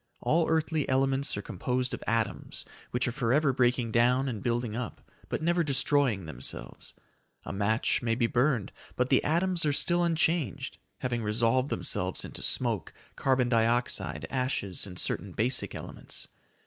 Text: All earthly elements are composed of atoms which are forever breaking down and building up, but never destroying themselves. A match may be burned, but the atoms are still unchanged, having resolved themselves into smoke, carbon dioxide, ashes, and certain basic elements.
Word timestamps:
All 0.21 0.49
earthly 0.49 0.89
elements 0.89 1.37
are 1.37 1.43
composed 1.43 1.93
of 1.93 2.03
atoms 2.07 2.65
which 2.89 3.07
are 3.07 3.11
forever 3.11 3.53
breaking 3.53 3.91
down 3.91 4.27
and 4.27 4.41
building 4.41 4.75
up, 4.75 5.07
but 5.29 5.43
never 5.43 5.63
destroying 5.63 6.25
themselves. 6.25 6.93
A 7.45 7.53
match 7.53 8.01
may 8.01 8.15
be 8.15 8.25
burned, 8.25 8.71
but 8.95 9.09
the 9.09 9.23
atoms 9.23 9.63
are 9.63 9.71
still 9.73 10.03
unchanged, 10.03 10.79
having 11.01 11.21
resolved 11.21 11.69
themselves 11.69 12.25
into 12.25 12.41
smoke, 12.41 12.93
carbon 13.15 13.47
dioxide, 13.47 14.25
ashes, 14.31 14.87
and 14.87 14.97
certain 14.97 15.33
basic 15.33 15.75
elements. 15.75 16.27